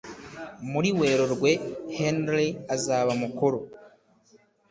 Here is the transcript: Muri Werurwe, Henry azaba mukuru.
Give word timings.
Muri 0.71 0.89
Werurwe, 0.99 1.51
Henry 1.97 2.47
azaba 2.75 3.11
mukuru. 3.21 3.59